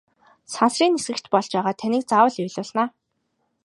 Сансрын 0.53 0.93
нисэгч 0.95 1.25
болж 1.31 1.49
байгаад 1.55 1.77
таныг 1.81 2.03
заавал 2.07 2.35
уйлуулна! 2.41 2.85